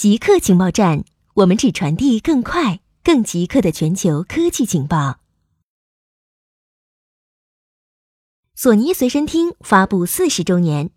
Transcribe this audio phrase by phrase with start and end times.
[0.00, 1.04] 极客情报站，
[1.34, 5.18] 我们只传递更快、更极客的全球科技情报。
[8.54, 10.88] 索尼随身听发布四十周年。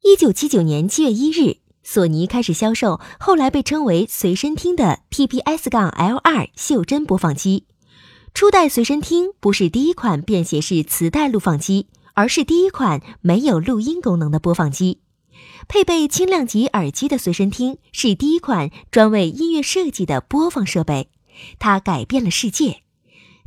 [0.00, 7.66] 一九七九年七月一日，索尼开始销售后来被称为随身听的 TPS-L2 袖珍播放机。
[8.32, 15.02] 初代随身听不是第一款便携式磁带录放机，而是第一款没有录音功能的播放机。
[15.68, 21.08] 配备轻量级耳机的随身听是第一款专为音乐设计的播放设备，
[21.58, 22.82] 它改变了世界。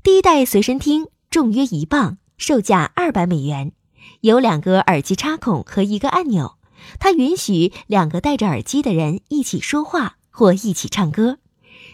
[0.02, 3.72] 第一代随身听重约一磅，售价二百美元，
[4.22, 6.58] 有两个耳机插孔和一个按钮，
[6.99, 11.39] 它允许两个戴着耳机的人一起说话或一起唱歌。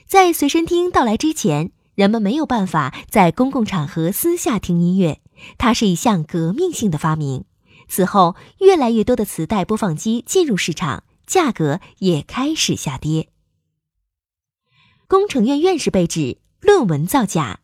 [0.06, 5.20] 在随身听到来之前，人们没有办法在公共场合私下听音乐，
[5.58, 7.46] 它是一项革命性的发明。
[7.92, 13.28] 此后，越来越多的磁带播放机进入市场，价格也开始下跌。
[15.10, 17.60] 工程院院士被指论文造假，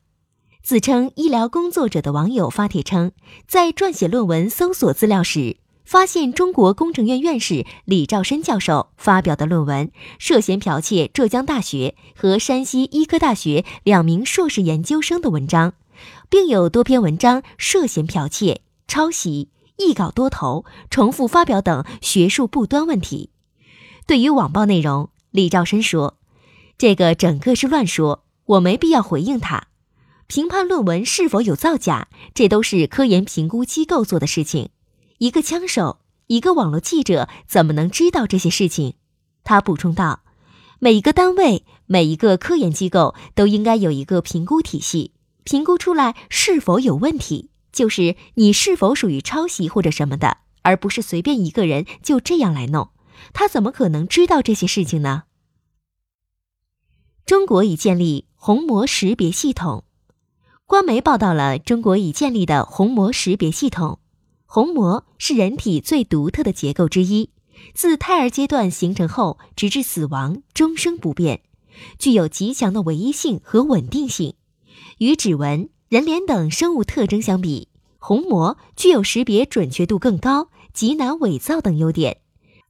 [0.62, 3.14] 自称医疗工作者的网友发帖称，
[3.48, 5.56] 在撰写论文搜索资料时，
[5.86, 9.90] 发现中国工程院院士李兆申教授发表的论文
[10.20, 15.74] 涉嫌剽窃浙江大学和山西医科大学两名硕士研究生的文章，
[16.30, 19.52] 并有多篇文章涉嫌剽窃、抄袭。
[19.78, 23.30] 一稿多投、重复发表等学术不端问题。
[24.06, 26.18] 对于网报内容，李兆申说
[26.78, 29.68] ：“这个整个是乱说，我没必要回应他。
[30.28, 34.70] 评判论文是否有造假，这都是科研评估机构做的事情。
[35.20, 38.96] 一个枪手，一个网络记者，怎么能知道这些事情？”
[39.44, 40.22] 他补充道
[40.80, 52.90] ：“每一个单位、每一个科研机构都应该有一个评估体系，评估出来是否有问题。”就是你是否属于抄袭或者什么的，而不是随便一个人就这样来弄。
[53.34, 55.26] 他怎么可能知道这些事情呢？
[57.24, 59.84] 中国已建立虹膜识别系统。
[60.66, 64.00] 官媒报道了中国已建立的虹膜识别系统。
[64.48, 67.30] 虹膜是人体最独特的结构之一，
[67.76, 71.42] 自胎儿阶段形成后，直至死亡终生不变，
[72.00, 74.34] 具有极强的唯一性和稳定性，
[74.98, 75.70] 与指纹。
[75.90, 82.18] 人脸等生物特征相比，虹膜具有识别准确度更高、极难伪造等优点。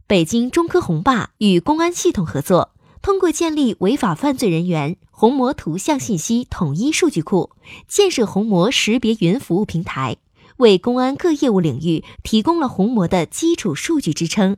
[0.06, 7.50] 北京中科虹霸与公安系统合作，通过建立违法犯罪人员虹膜图像信息统一数据库，
[7.88, 10.18] 建设虹膜识别云服务平台，
[10.58, 14.58] 为公安各业务领域提供了虹膜的基础数据支撑。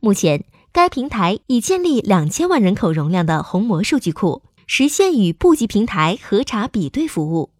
[0.00, 7.50] 目前，该平台已建立两千万人口容量的虹膜数据库，实现与部级平台核查比对服务。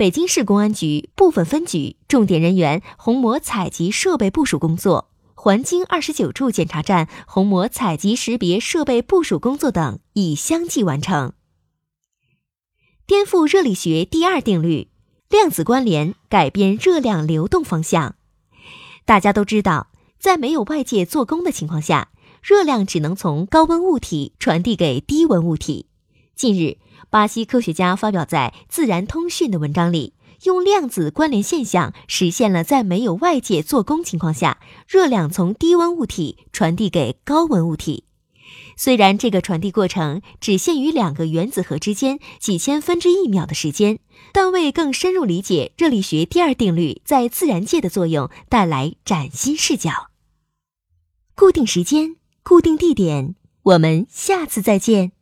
[0.00, 11.34] 北京市公安局部分分局重点人员虹膜采集设备部署工作，环京二十九处检查站虹膜采集识别设备部署工作等已相继完成。
[13.06, 14.88] 颠覆热力学第二定律，
[15.28, 18.14] 量子关联改变热量流动方向。
[19.04, 19.88] 大家都知道，
[20.18, 22.08] 在没有外界做功的情况下，
[22.42, 25.90] 热量只能从高温物体传递给低温物体。
[26.34, 26.78] 近日。
[27.10, 38.04] 巴西科学家发表在《自然通讯》的文章里，用量子关联现象实现了在没有外界做功情况下，热量从低温物体传递给高温物体。
[38.76, 43.98] 虽然这个传递过程只限于两个原子核之间几千分之一秒的时间，
[44.32, 50.10] 但为更深入理解热力学第二定律在自然界的作用带来崭新视角。
[51.34, 55.12] 固定时间，固定地点，我们下次再见。